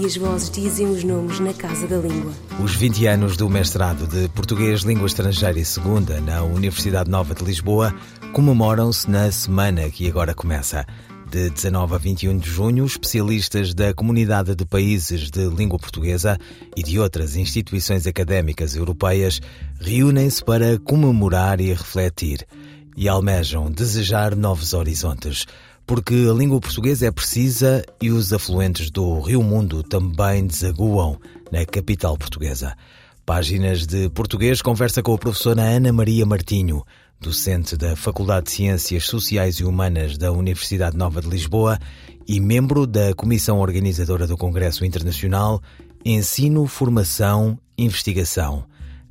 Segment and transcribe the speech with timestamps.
[0.00, 2.32] e as vozes dizem os nomes na casa da língua.
[2.62, 7.44] Os 20 anos do mestrado de Português, Língua Estrangeira e Segunda na Universidade Nova de
[7.44, 7.94] Lisboa
[8.32, 10.84] comemoram-se na semana que agora começa.
[11.30, 16.38] De 19 a 21 de junho, especialistas da Comunidade de Países de Língua Portuguesa
[16.74, 19.40] e de outras instituições académicas europeias
[19.78, 22.46] reúnem-se para comemorar e refletir
[22.96, 25.46] e almejam desejar novos horizontes
[25.88, 31.18] porque a língua portuguesa é precisa e os afluentes do Rio Mundo também desaguam
[31.50, 32.76] na capital portuguesa.
[33.24, 36.84] Páginas de Português conversa com a professora Ana Maria Martinho,
[37.18, 41.78] docente da Faculdade de Ciências Sociais e Humanas da Universidade Nova de Lisboa
[42.26, 45.62] e membro da Comissão Organizadora do Congresso Internacional
[46.04, 48.66] Ensino, Formação, Investigação.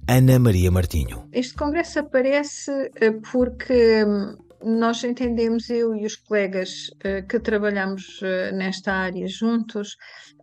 [0.07, 1.27] Ana Maria Martinho.
[1.33, 8.21] Este congresso aparece eh, porque hum, nós entendemos, eu e os colegas uh, que trabalhamos
[8.21, 9.95] uh, nesta área juntos,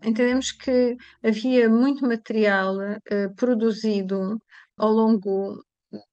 [0.03, 4.41] entendemos que havia muito material uh, produzido
[4.77, 5.65] ao longo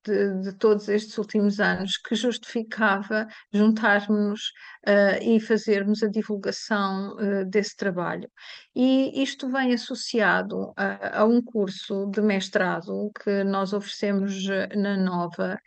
[0.06, 4.52] de, de, todos estes últimos anos que justificava juntarmos
[4.88, 8.30] uh, e fazermos a divulgação uh, desse trabalho.
[8.76, 15.60] E isto vem associado a, a, um curso de mestrado que nós oferecemos na Nova,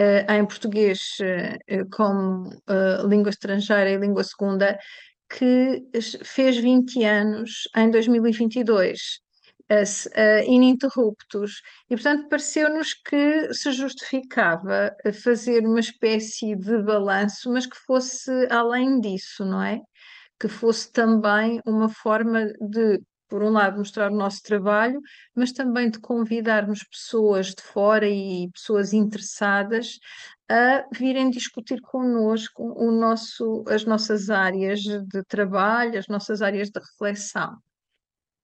[0.00, 1.16] uh, em português
[1.92, 2.50] como
[3.08, 4.78] língua estrangeira e língua segunda,
[5.30, 5.82] que
[6.24, 9.29] fez 20 anos em 2022 uh,
[10.46, 11.62] ininterruptos.
[11.88, 19.00] E, portanto, pareceu-nos que se justificava fazer uma espécie de balanço, mas que fosse além
[19.00, 19.80] disso, não é?
[20.40, 25.00] Que fosse também uma forma de, por um lado, mostrar o nosso trabalho,
[25.34, 29.98] mas também de convidarmos pessoas de fora e pessoas interessadas
[30.48, 36.80] a virem discutir connosco o nosso, as nossas áreas de trabalho, as nossas áreas de
[36.80, 37.56] reflexão.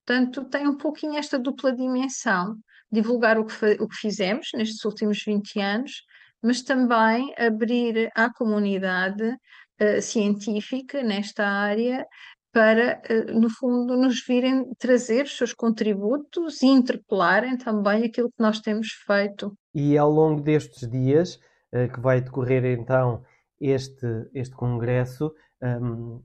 [0.06, 2.56] Portanto, tem um pouquinho esta dupla dimensão,
[2.90, 5.92] divulgar o que, o que fizemos nestes últimos 20 anos,
[6.40, 12.06] mas também abrir à comunidade uh, científica nesta área
[12.52, 18.42] para, uh, no fundo, nos virem trazer os seus contributos e interpelarem também aquilo que
[18.42, 19.58] nós temos feito.
[19.74, 21.34] E ao longo destes dias,
[21.74, 23.24] uh, que vai decorrer então
[23.60, 26.22] este, este congresso, um,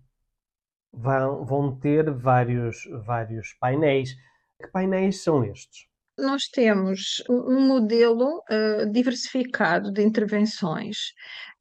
[0.94, 4.16] vão, vão ter vários, vários painéis.
[4.60, 5.88] Que painéis são estes?
[6.18, 10.98] Nós temos um modelo uh, diversificado de intervenções.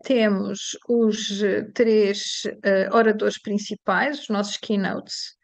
[0.05, 1.41] Temos os
[1.75, 5.37] três uh, oradores principais, os nossos keynotes,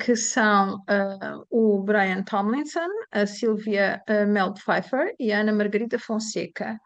[0.00, 5.98] que são uh, o Brian Tomlinson, a Sylvia uh, Mel Pfeiffer e a Ana Margarida
[5.98, 6.78] Fonseca,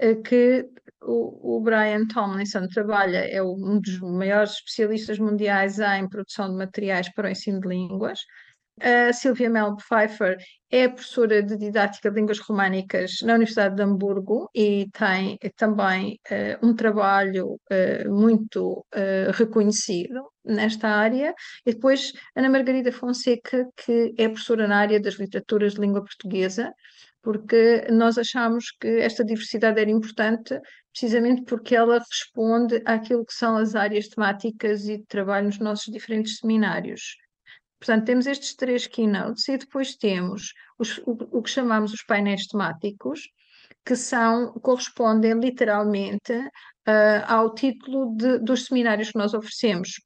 [0.00, 0.64] uh, que
[1.02, 7.12] o, o, Brian Tomlinson trabalha, é um dos maiores especialistas mundiais em produção de materiais
[7.12, 8.20] para o ensino de línguas.
[8.80, 10.38] A Silvia Mel Pfeiffer
[10.70, 16.66] é professora de didática de línguas românicas na Universidade de Hamburgo e tem também uh,
[16.66, 21.34] um trabalho uh, muito uh, reconhecido nesta área.
[21.66, 26.72] E depois Ana Margarida Fonseca, que é professora na área das literaturas de língua portuguesa,
[27.22, 30.58] porque nós achamos que esta diversidade era importante
[30.92, 35.92] precisamente porque ela responde àquilo que são as áreas temáticas e de trabalho nos nossos
[35.92, 37.16] diferentes seminários.
[37.82, 42.46] Portanto, temos estes três keynotes e depois temos os, o, o, que chamamos os painéis
[42.46, 43.22] temáticos,
[43.84, 50.00] que são, correspondem literalmente uh, ao título de, dos seminários que nós oferecemos.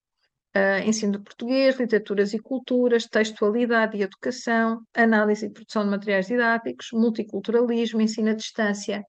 [0.56, 6.28] Uh, ensino de português, literaturas e culturas, textualidade e educação, análise e produção de materiais
[6.28, 9.04] didáticos, multiculturalismo, ensino à distância.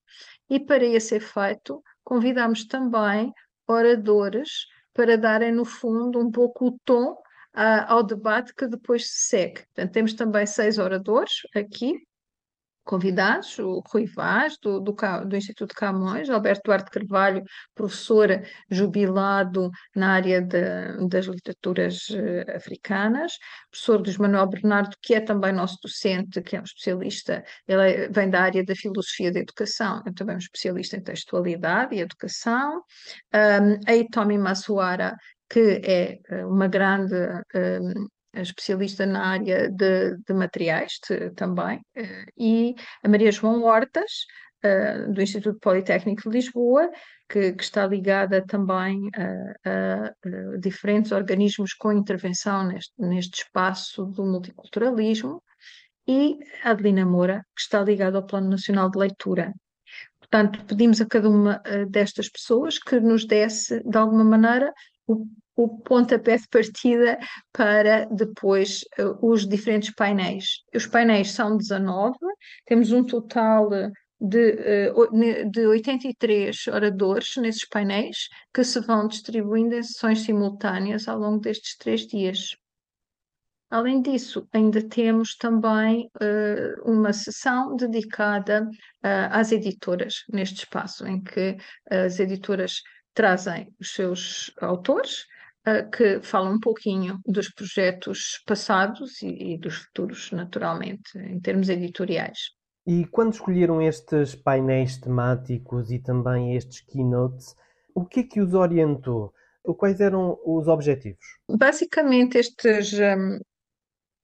[0.49, 3.31] E para esse efeito, convidamos também
[3.65, 7.15] oradores para darem, no fundo, um pouco o tom
[7.53, 9.65] ao debate que depois se segue.
[9.65, 11.95] Portanto, temos também seis oradores aqui,
[12.87, 14.95] convidados, o Rui Vaz, do, do,
[15.25, 17.43] do, Instituto Camões, Alberto Duarte Carvalho,
[17.75, 18.41] professor
[18.71, 23.33] jubilado na área de, das literaturas uh, africanas,
[23.69, 28.09] professor dos Manuel Bernardo, que é também nosso docente, que é um especialista, ele é,
[28.09, 32.81] vem da área da filosofia da educação, é também um especialista em textualidade e educação,
[33.33, 35.13] um, a Itomi Masuara,
[35.49, 37.15] que é eh, uma grande
[37.55, 44.11] um, especialista na área de, de materiais de, também, uh, e a Maria João Hortas,
[45.13, 46.89] do Instituto Politécnico de Lisboa,
[47.29, 54.25] que, que está ligada também a, a, diferentes organismos com intervenção neste, neste espaço do
[54.25, 55.41] multiculturalismo,
[56.07, 59.53] e a Adelina Moura, que está ligada ao Plano Nacional de Leitura.
[60.19, 64.73] Portanto, pedimos a cada uma destas pessoas que nos desse, de alguma maneira,
[65.07, 65.25] o,
[65.55, 67.17] o pontapé de partida
[67.51, 70.63] para depois uh, os diferentes painéis.
[70.75, 72.15] Os painéis são 19,
[72.65, 73.69] temos um total
[74.19, 81.19] de, uh, de 83 oradores nesses painéis que se vão distribuindo em sessões simultâneas ao
[81.19, 82.55] longo destes três dias.
[83.69, 91.21] Além disso, ainda temos também uh, uma sessão dedicada uh, às editoras, neste espaço, em
[91.21, 91.57] que
[91.89, 92.81] as editoras
[93.17, 95.25] trazem os seus autores,
[95.67, 101.67] uh, que falam um pouquinho dos projetos passados e, e, dos futuros, naturalmente, em termos
[101.67, 102.51] editoriais.
[102.85, 107.55] E quando escolheram estes painéis temáticos e também estes keynotes,
[107.95, 109.33] o que é que os orientou?
[109.77, 111.25] Quais eram os objetivos?
[111.49, 113.39] Basicamente, estes, um,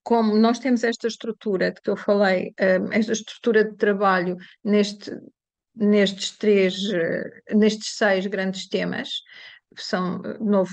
[0.04, 5.12] como nós temos esta estrutura de que eu falei, hum, esta estrutura de trabalho neste,
[5.76, 9.10] nestes três, eh, nestes seis grandes temas,
[9.76, 10.72] são eh, novo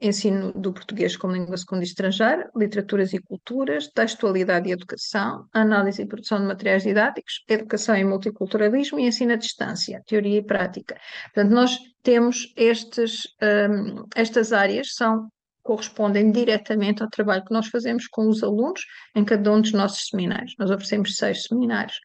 [0.00, 6.06] ensino do português como língua segunda estrangeira, literaturas e culturas, textualidade e educação, análise e
[6.06, 10.96] produção de materiais didáticos, educação e multiculturalismo e ensino à distância, teoria e prática.
[11.34, 15.28] Portanto, nós temos estes, um, estas áreas, são
[15.68, 18.80] correspondem diretamente ao trabalho que nós fazemos com os alunos
[19.14, 20.54] em cada um dos nossos seminários.
[20.58, 22.00] Nós oferecemos seis seminários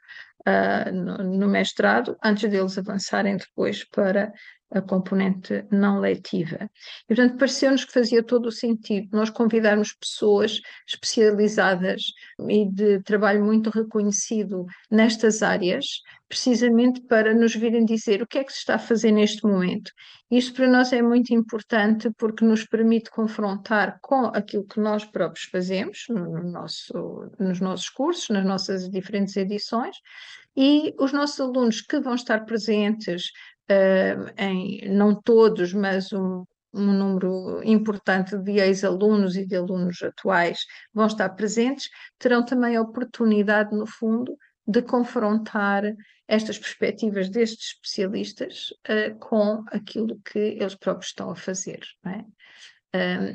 [0.48, 4.34] uh, no, no, mestrado, antes deles avançarem depois para
[4.74, 6.70] a componente não letiva.
[7.10, 12.02] E, portanto, pareceu-nos que fazia todo o sentido nós convidarmos pessoas especializadas
[12.50, 15.86] e de trabalho muito reconhecido nestas áreas,
[16.28, 19.92] precisamente para nos virem dizer o que é que se está a fazer neste momento.
[20.32, 25.46] Isto para nós é muito importante porque nos permite confrontar com aquilo que nós próprios
[25.46, 29.96] fazemos no nosso, nos nossos cursos, nas nossas diferentes edições,
[30.56, 33.32] e os nossos alunos que vão estar presentes
[34.38, 36.44] em não todos, mas um,
[36.74, 40.60] um número importante de ex-alunos e de alunos atuais
[40.94, 44.36] vão estar presentes, terão também a oportunidade, no fundo,
[44.68, 45.84] de confrontar
[46.28, 51.82] estas perspectivas destes especialistas uh, com aquilo que eles próprios estão a fazer.
[52.06, 52.24] É?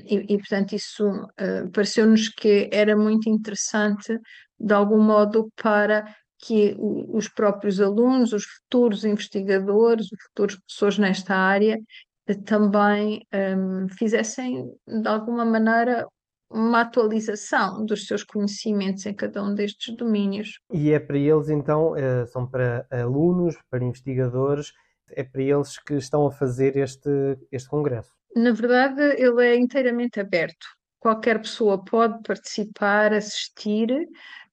[0.06, 4.18] E, e, portanto, isso uh, pareceu-nos que era muito interessante,
[4.58, 6.04] de algum modo, para
[6.38, 11.80] que os próprios alunos, os futuros investigadores, os futuros professores nesta área,
[12.26, 16.06] eh, também um, fizessem, de alguma maneira,
[16.50, 20.60] uma atualização dos seus conhecimentos em cada um destes domínios.
[20.72, 24.72] E é para eles, então, eh, são para alunos, para investigadores,
[25.10, 27.10] é para eles que estão a fazer este,
[27.50, 28.10] este congresso?
[28.36, 30.66] Na verdade, ele é inteiramente aberto.
[31.00, 33.88] Qualquer pessoa pode participar, assistir,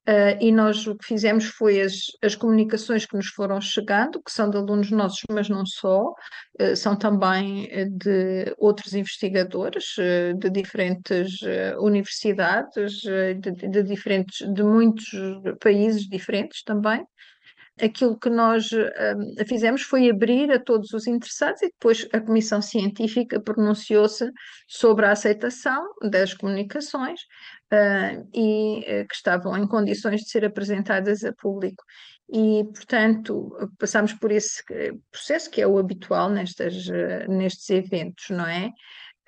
[0.07, 4.31] Uh, e nós o que fizemos foi as, as comunicações que nos foram chegando, que
[4.31, 6.13] são de alunos nossos, mas não só,
[6.61, 11.39] uh, são também eh, de outros investigadores uh, de diferentes
[11.79, 15.05] universidades, de, de, diferentes, de muitos
[15.59, 17.03] países diferentes também
[17.81, 22.61] aquilo que nós uh, fizemos foi abrir a todos os interessados e depois a Comissão
[22.61, 24.31] Científica pronunciou-se
[24.67, 27.21] sobre a aceitação das comunicações
[27.73, 31.83] uh, e uh, que estavam em condições de ser apresentadas a público.
[32.31, 34.63] E, portanto, passamos por esse
[35.11, 36.87] processo que é o habitual nestas,
[37.27, 38.71] nestes eventos, não é?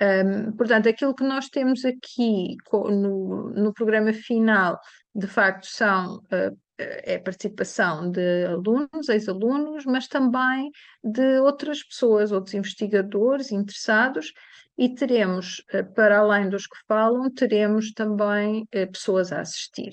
[0.01, 4.79] Um, portanto, aquilo que nós temos aqui no, no programa final,
[5.13, 10.69] de facto, são uh, é a participação de alunos, ex-alunos, mas também
[11.03, 14.31] de outras pessoas, outros investigadores interessados,
[14.77, 19.91] e teremos, eh, para além dos que falam, teremos também eh, pessoas a assistir,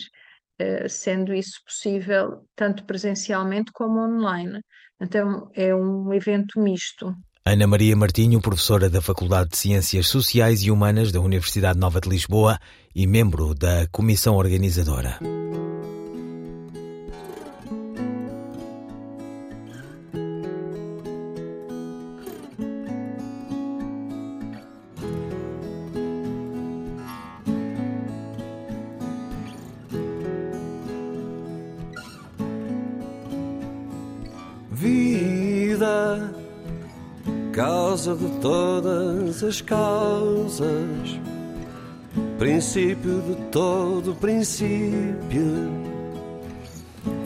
[0.58, 4.60] eh, sendo isso possível tanto presencialmente como online.
[5.00, 7.14] Então é um evento misto.
[7.46, 12.08] Ana Maria Martinho, professora da Faculdade de Ciências Sociais e Humanas da Universidade Nova de
[12.08, 12.58] Lisboa
[12.94, 15.18] e membro da comissão organizadora.
[37.94, 41.20] Causa de todas as causas,
[42.40, 45.70] princípio de todo princípio,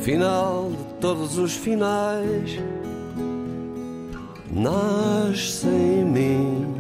[0.01, 2.61] final de todos os finais.
[4.53, 6.75] Nasce em mim.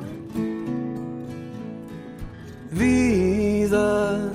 [2.70, 4.30] Vida.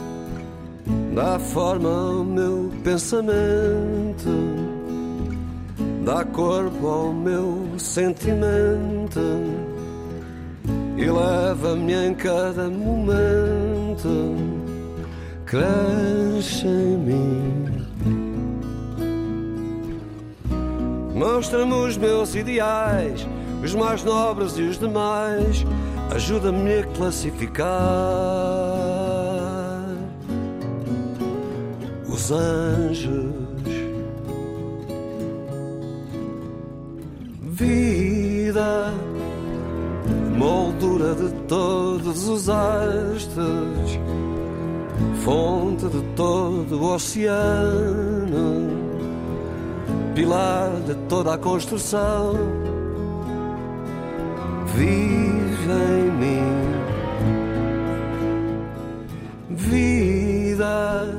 [1.13, 4.02] Dá forma ao meu pensamento,
[6.03, 9.19] dá corpo ao meu sentimento
[10.97, 14.35] e leva-me em cada momento.
[15.45, 17.85] Cresce em mim.
[21.15, 23.25] Mostra-me os meus ideais,
[23.63, 25.65] os mais nobres e os demais.
[26.13, 27.69] Ajuda-me a classificar
[32.07, 33.42] os anjos.
[37.55, 38.91] Vida,
[40.37, 43.99] moldura de todos os astros,
[45.23, 48.73] fonte de todo o oceano
[50.13, 52.33] pilar de toda a construção.
[54.75, 56.43] Vive em mim,
[59.49, 61.15] vida,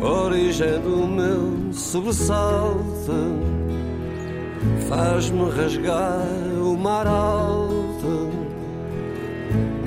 [0.00, 3.12] origem do meu sobressalto,
[4.88, 6.26] faz-me rasgar
[6.60, 8.30] o mar alto,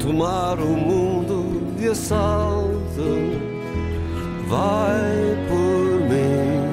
[0.01, 2.77] tomar o mundo de assalto.
[4.47, 6.67] Vai por mim.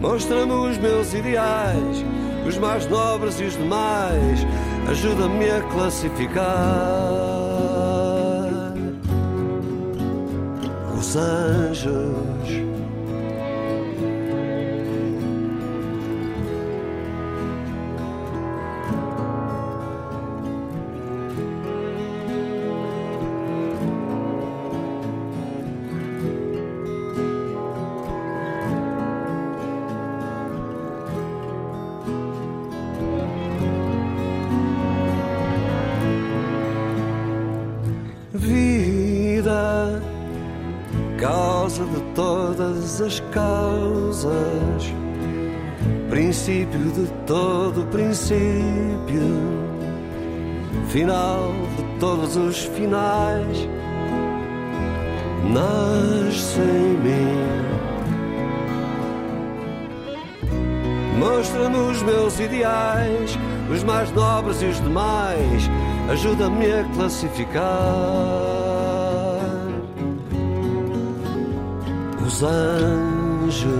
[0.00, 2.04] Mostra-me os meus ideais,
[2.46, 4.46] os mais nobres e os demais.
[4.88, 6.46] Ajuda-me a classificar
[10.98, 12.61] os anjos.
[42.92, 44.92] Todas as causas,
[46.10, 49.22] princípio de todo princípio,
[50.88, 53.68] final de todos os finais.
[55.50, 57.42] Nasce em mim.
[61.18, 63.38] Mostra-me os meus ideais,
[63.72, 65.70] os mais nobres e os demais.
[66.10, 67.62] Ajuda-me a classificar
[72.32, 73.72] os anjos.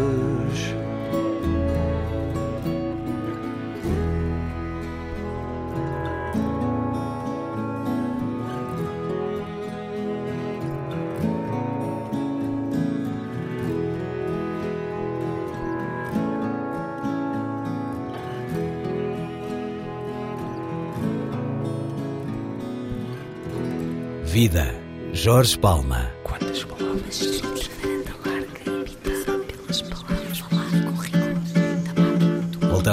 [24.25, 24.75] Vida,
[25.13, 26.22] Jorge Palma.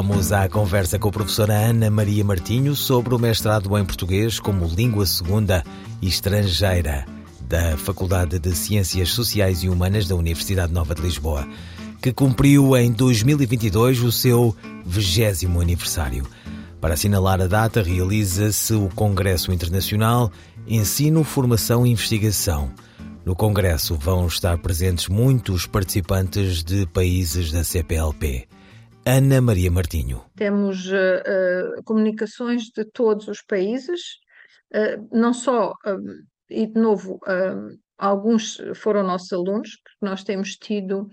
[0.09, 4.65] Voltamos à conversa com a professora Ana Maria Martinho sobre o mestrado em português como
[4.65, 5.63] língua segunda
[6.01, 7.05] e estrangeira
[7.41, 11.47] da Faculdade de Ciências Sociais e Humanas da Universidade Nova de Lisboa,
[12.01, 16.27] que cumpriu em 2022 o seu vigésimo aniversário.
[16.81, 20.31] Para assinalar a data, realiza-se o Congresso Internacional
[20.67, 22.71] Ensino, Formação e Investigação.
[23.23, 28.47] No Congresso vão estar presentes muitos participantes de países da CPLP.
[29.05, 30.23] Ana Maria Martinho.
[30.35, 34.01] Temos uh, uh, comunicações de todos os países,
[34.73, 35.73] uh, não só,
[36.49, 37.19] e de novo,
[37.97, 41.07] alguns foram nossos alunos, porque nós temos tido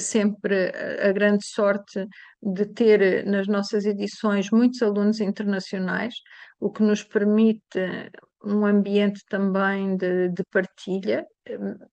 [0.00, 0.72] sempre
[1.02, 2.06] a grande sorte
[2.42, 6.14] de ter nas nossas edições muitos alunos internacionais,
[6.58, 8.10] o que nos permite
[8.42, 11.26] um ambiente também de, de partilha,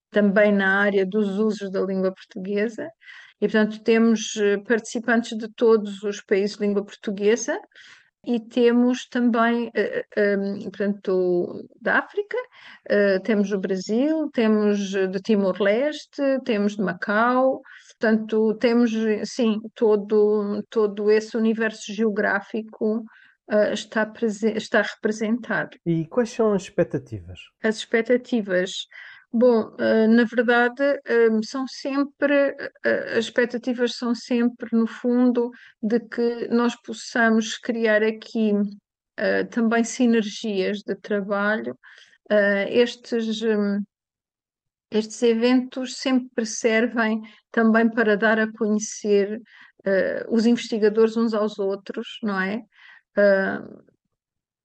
[0.09, 2.87] também na área dos usos da língua portuguesa.
[3.43, 4.35] E, portanto, temos
[4.65, 7.59] participantes de todos os países de língua portuguesa
[8.25, 9.69] e temos também,
[10.63, 12.37] portanto, da África,
[13.25, 17.61] temos o Brasil, temos de Timor-Leste, temos de Macau,
[17.99, 18.91] portanto, temos,
[19.25, 23.03] sim, todo, todo esse universo geográfico
[23.73, 24.09] está,
[24.55, 25.77] está representado.
[25.85, 27.41] E quais são as expectativas?
[27.61, 28.87] As expectativas
[29.35, 29.75] Bom,
[30.09, 31.01] na verdade,
[31.43, 32.55] são sempre,
[33.17, 35.49] as expectativas são sempre, no fundo,
[35.81, 38.51] de que nós possamos criar aqui
[39.49, 41.75] também sinergias de trabalho.
[42.69, 43.41] Estes,
[44.91, 47.19] estes eventos sempre servem
[47.51, 49.41] também para dar a conhecer
[50.29, 52.63] os investigadores uns aos outros, não é?
[53.17, 53.92] Uh,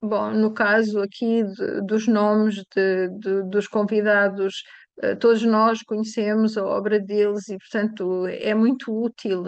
[0.03, 4.63] bom, no caso aqui de, dos nomes de, de, dos convidados,
[5.03, 9.45] uh, todos nós conhecemos a obra deles e, portanto, é muito útil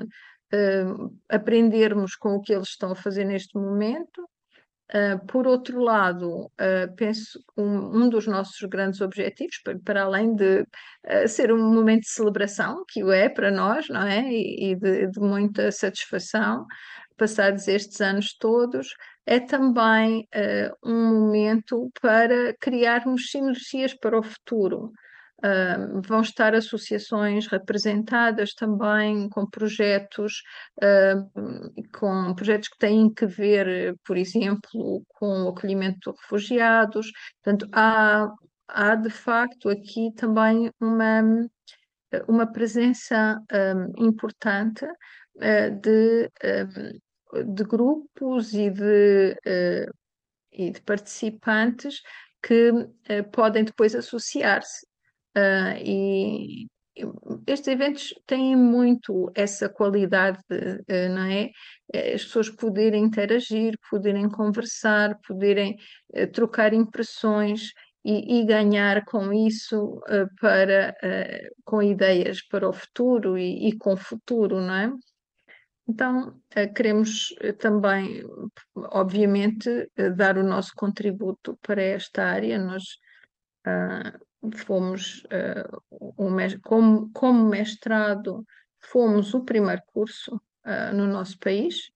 [1.29, 4.29] aprendermos com o que eles estão a fazer neste momento
[4.91, 10.35] Uh, por outro lado, uh, penso um, um dos nossos grandes objetivos, para, para além
[10.35, 10.67] de
[11.29, 14.21] ser um momento de celebração, que o é para nós, não é?
[14.29, 16.67] E, e de, de, muita satisfação,
[17.17, 18.89] passados estes anos todos,
[19.27, 20.27] é também
[20.85, 24.93] um momento para criarmos sinergias para o futuro.
[25.43, 30.43] Uh, vão estar associações representadas também com projetos,
[30.83, 37.11] uh, com projetos que têm que ver, por exemplo, com o acolhimento de refugiados.
[37.43, 38.29] Portanto, há,
[38.69, 41.23] há de facto aqui também uma,
[42.29, 46.99] uma presença um, importante uh, de, um,
[47.47, 49.37] de grupos e de,
[50.53, 52.01] e de participantes
[52.43, 52.73] que
[53.33, 54.87] podem depois associar-se
[55.37, 56.67] Uh, e
[57.47, 61.51] estes eventos têm muito essa qualidade, uh, não é?
[62.15, 65.77] As pessoas poderem interagir, poderem conversar, poderem
[66.17, 67.73] uh, trocar impressões
[68.05, 70.01] e, e, ganhar com isso
[70.41, 70.97] para,
[71.65, 74.91] com ideias para o futuro e, e com o futuro, não é?
[75.91, 76.41] Então,
[76.77, 78.23] queremos também,
[78.77, 82.59] obviamente, dar o nosso contributo para esta área.
[82.59, 82.85] Nós
[84.55, 85.83] fomos, uh,
[86.17, 88.45] um, como, como mestrado,
[88.79, 91.91] fomos o primeiro curso uh, no nosso país.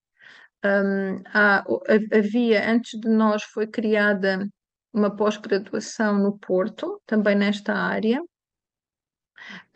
[0.64, 1.64] Um, há,
[2.12, 4.48] havia, antes de nós, foi criada
[4.92, 8.20] uma pós-graduação no Porto, também nesta área,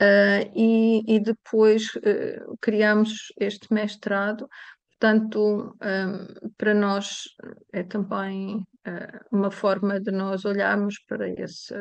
[0.01, 4.49] uh, e, e, depois uh, criamos este mestrado.
[4.91, 7.25] Portanto, um, para nós
[7.73, 11.75] é também uh, uma forma de nós olharmos para esse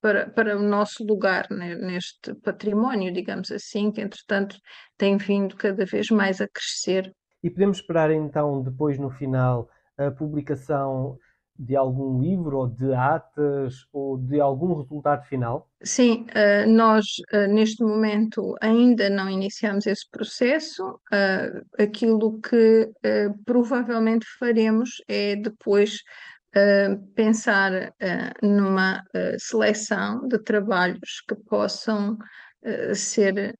[0.00, 4.56] para, para o nosso lugar neste património, digamos assim, que entretanto
[4.96, 7.12] tem vindo cada vez mais a crescer.
[7.42, 9.68] E podemos esperar então, depois no final,
[9.98, 11.18] a publicação
[11.58, 15.68] de algum livro ou de atas ou de algum resultado final?
[15.82, 21.00] Sim, eh, nós eh, neste momento ainda não iniciamos esse processo.
[21.12, 22.90] Eh, aquilo que
[23.44, 26.02] provavelmente faremos é depois
[27.14, 27.92] pensar
[28.42, 29.02] numa
[29.38, 32.16] seleção de trabalhos que possam
[32.94, 33.54] ser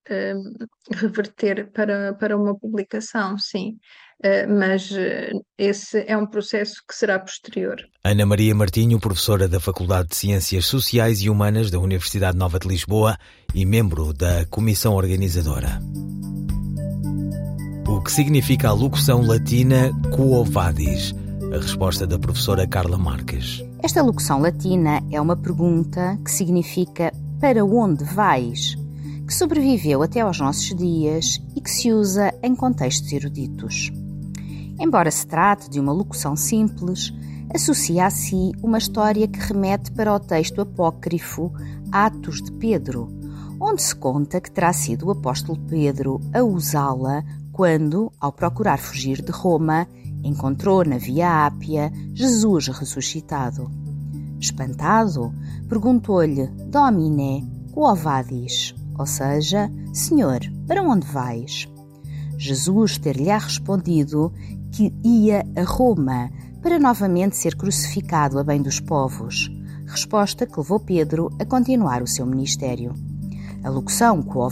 [0.94, 3.76] reverter para, para uma publicação, sim.
[4.48, 4.90] Mas
[5.58, 7.76] esse é um processo que será posterior.
[8.04, 12.68] Ana Maria Martinho, professora da Faculdade de Ciências Sociais e Humanas da Universidade Nova de
[12.68, 13.16] Lisboa
[13.54, 15.80] e membro da comissão organizadora.
[17.86, 21.14] O que significa a locução latina Quo Vadis?
[21.52, 23.62] A resposta da professora Carla Marques.
[23.82, 28.74] Esta locução latina é uma pergunta que significa para onde vais,
[29.26, 33.92] que sobreviveu até aos nossos dias e que se usa em contextos eruditos.
[34.78, 37.12] Embora se trate de uma locução simples,
[37.54, 41.52] associa a si uma história que remete para o texto apócrifo
[41.90, 43.08] Atos de Pedro,
[43.58, 49.22] onde se conta que terá sido o apóstolo Pedro a usá-la quando, ao procurar fugir
[49.22, 49.88] de Roma,
[50.22, 53.70] encontrou na Via Ápia Jesus ressuscitado.
[54.38, 55.32] Espantado,
[55.68, 58.74] perguntou-lhe Domine, quo vadis?
[58.98, 61.66] Ou seja, Senhor, para onde vais?
[62.38, 64.32] Jesus ter-lhe respondido
[64.76, 69.50] que ia a Roma para novamente ser crucificado a bem dos povos,
[69.86, 72.92] resposta que levou Pedro a continuar o seu ministério.
[73.64, 74.46] A locução Quo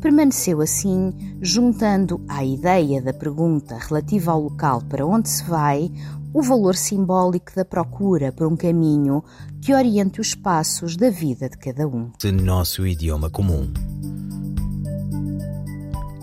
[0.00, 5.92] permaneceu assim, juntando à ideia da pergunta relativa ao local para onde se vai
[6.32, 9.22] o valor simbólico da procura por um caminho
[9.60, 12.10] que oriente os passos da vida de cada um.
[12.18, 13.70] De nosso idioma comum.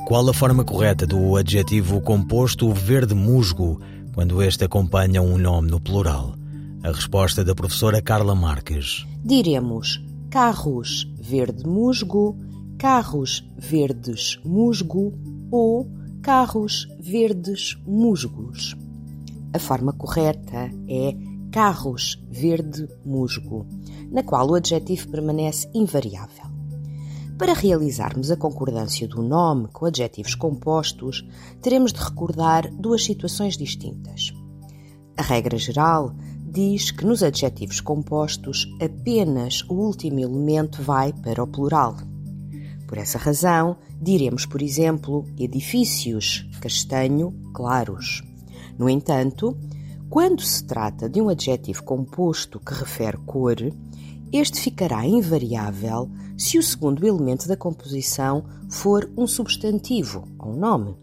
[0.08, 3.78] Qual a forma correta do adjetivo composto verde musgo
[4.14, 6.34] quando este acompanha um nome no plural?
[6.82, 9.06] A resposta da professora Carla Marques.
[9.22, 12.38] Diremos carros verde musgo,
[12.78, 15.12] carros verdes musgo
[15.52, 15.92] ou
[16.22, 18.78] carros verdes musgos.
[19.54, 21.14] A forma correta é
[21.52, 23.68] carros verde musgo,
[24.10, 26.57] na qual o adjetivo permanece invariável.
[27.38, 31.24] Para realizarmos a concordância do nome com adjetivos compostos,
[31.62, 34.34] teremos de recordar duas situações distintas.
[35.16, 41.48] A regra geral diz que nos adjetivos compostos apenas o último elemento vai para o
[41.48, 41.98] plural.
[42.88, 48.24] Por essa razão, diremos, por exemplo, edifícios, castanho, claros.
[48.80, 49.56] No entanto,
[50.10, 53.58] quando se trata de um adjetivo composto que refere cor,
[54.32, 60.96] este ficará invariável se o segundo elemento da composição for um substantivo ou um nome.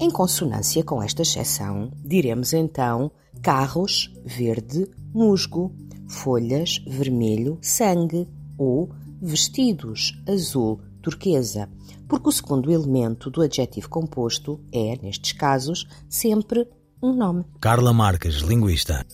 [0.00, 3.10] Em consonância com esta exceção, diremos então
[3.42, 5.72] carros, verde, musgo,
[6.08, 8.28] folhas, vermelho, sangue
[8.58, 11.68] ou vestidos, azul, turquesa,
[12.08, 16.68] porque o segundo elemento do adjetivo composto é, nestes casos, sempre
[17.02, 17.44] um nome.
[17.60, 19.04] Carla Marques, linguista.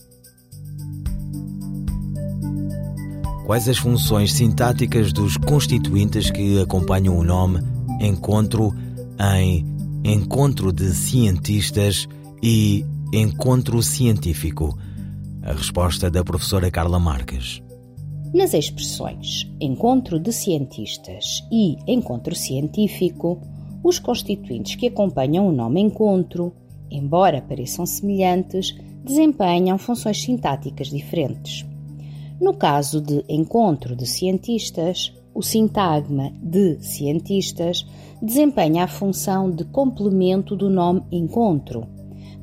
[3.51, 7.59] Quais as funções sintáticas dos constituintes que acompanham o nome
[7.99, 8.73] encontro
[9.19, 9.65] em
[10.05, 12.07] encontro de cientistas
[12.41, 14.79] e encontro científico?
[15.43, 17.61] A resposta da professora Carla Marques.
[18.33, 23.37] Nas expressões encontro de cientistas e encontro científico,
[23.83, 26.53] os constituintes que acompanham o nome encontro,
[26.89, 31.69] embora pareçam semelhantes, desempenham funções sintáticas diferentes.
[32.41, 37.85] No caso de encontro de cientistas, o sintagma de cientistas
[38.19, 41.87] desempenha a função de complemento do nome encontro,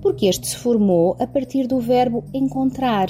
[0.00, 3.08] porque este se formou a partir do verbo encontrar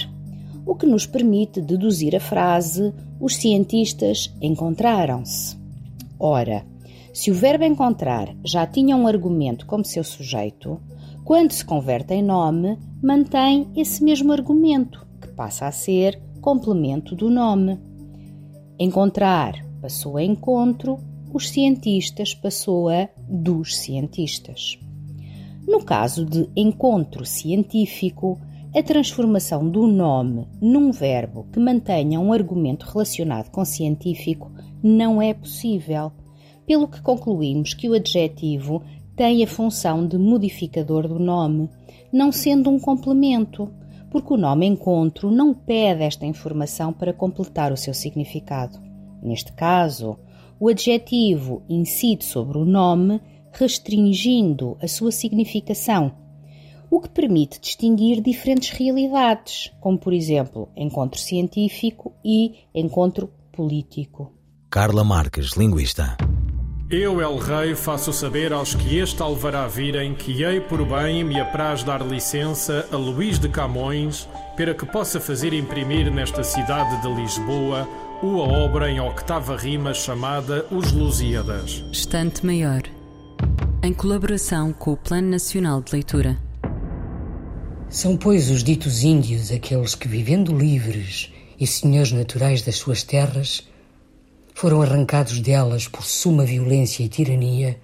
[0.64, 5.58] o que nos permite deduzir a frase: os cientistas encontraram-se.
[6.18, 6.64] Ora,
[7.12, 10.80] se o verbo encontrar já tinha um argumento como seu sujeito,
[11.22, 17.28] quando se converte em nome, mantém esse mesmo argumento, que passa a ser complemento do
[17.28, 17.78] nome.
[18.78, 20.98] Encontrar passou a encontro,
[21.32, 24.78] os cientistas passou a dos cientistas.
[25.66, 28.38] No caso de encontro científico,
[28.74, 34.50] a transformação do nome num verbo que mantenha um argumento relacionado com científico
[34.82, 36.12] não é possível,
[36.66, 38.82] pelo que concluímos que o adjetivo
[39.16, 41.68] tem a função de modificador do nome,
[42.12, 43.68] não sendo um complemento,
[44.10, 48.78] porque o nome encontro não pede esta informação para completar o seu significado.
[49.22, 50.18] Neste caso,
[50.58, 53.20] o adjetivo incide sobre o nome,
[53.52, 56.12] restringindo a sua significação
[56.90, 64.32] o que permite distinguir diferentes realidades, como por exemplo encontro científico e encontro político.
[64.70, 66.16] Carla Marques, linguista.
[66.90, 71.38] Eu, El Rei, faço saber aos que este alvará virem que hei por bem me
[71.38, 77.14] apraz dar licença a Luís de Camões para que possa fazer imprimir nesta cidade de
[77.14, 77.86] Lisboa
[78.22, 81.84] uma obra em octava rima chamada Os Lusíadas.
[81.92, 82.80] Estante Maior,
[83.82, 86.38] em colaboração com o Plano Nacional de Leitura.
[87.90, 93.68] São, pois, os ditos índios aqueles que, vivendo livres e senhores naturais das suas terras,
[94.58, 97.80] foram arrancados delas por suma violência e tirania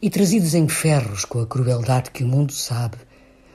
[0.00, 2.96] e trazidos em ferros com a crueldade que o mundo sabe,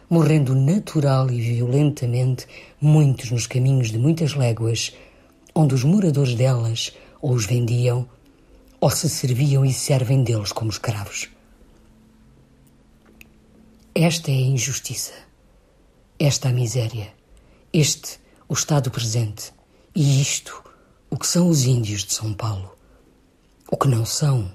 [0.08, 2.46] morrendo natural e violentamente
[2.80, 4.94] muitos nos caminhos de muitas léguas,
[5.56, 8.08] onde os moradores delas ou os vendiam
[8.80, 11.30] ou se serviam e servem deles como escravos.
[13.96, 15.14] Esta é a injustiça
[16.20, 17.12] esta a miséria,
[17.74, 19.52] este o estado presente
[19.96, 20.63] e isto
[21.14, 22.72] o que são os índios de São Paulo.
[23.70, 24.52] O que não são,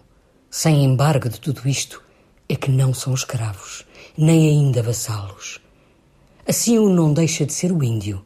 [0.50, 2.02] sem embargo de tudo isto,
[2.48, 5.60] é que não são escravos, nem ainda vassalos.
[6.44, 8.24] Assim o não deixa de ser o índio,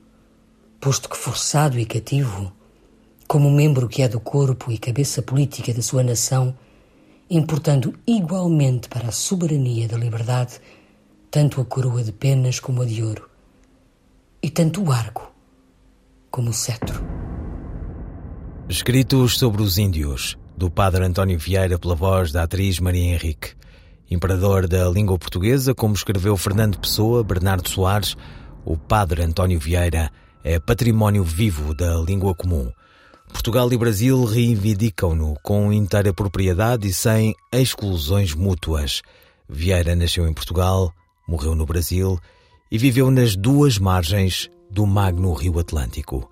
[0.80, 2.50] posto que forçado e cativo,
[3.28, 6.56] como membro que é do corpo e cabeça política da sua nação,
[7.28, 10.58] importando igualmente para a soberania da liberdade
[11.30, 13.28] tanto a coroa de penas como a de ouro,
[14.42, 15.30] e tanto o arco
[16.30, 17.31] como o cetro.
[18.72, 23.50] Escritos sobre os índios, do padre António Vieira pela voz da atriz Maria Henrique.
[24.10, 28.16] Imperador da língua portuguesa, como escreveu Fernando Pessoa, Bernardo Soares,
[28.64, 30.10] o padre António Vieira
[30.42, 32.72] é património vivo da língua comum.
[33.30, 39.02] Portugal e Brasil reivindicam-no com inteira propriedade e sem exclusões mútuas.
[39.46, 40.90] Vieira nasceu em Portugal,
[41.28, 42.18] morreu no Brasil
[42.70, 46.26] e viveu nas duas margens do magno Rio Atlântico.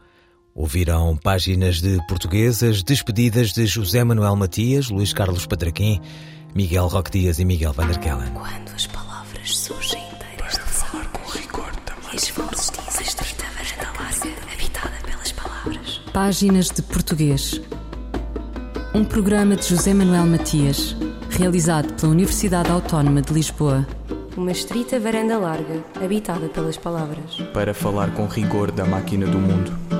[0.54, 6.00] Ouviram páginas de portuguesas despedidas de José Manuel Matias, Luís Carlos Patraquim,
[6.54, 8.32] Miguel Roque Dias e Miguel Van der Kellen.
[8.32, 12.10] Quando as palavras surgem inteiras de falar com rigor também.
[12.12, 16.00] As dizem estreita varanda larga, habitada pelas palavras.
[16.12, 17.60] Páginas de Português.
[18.92, 20.96] Um programa de José Manuel Matias,
[21.30, 23.86] realizado pela Universidade Autónoma de Lisboa
[24.36, 27.36] uma estrita varanda larga, habitada pelas palavras.
[27.52, 29.99] Para falar com rigor da máquina do mundo.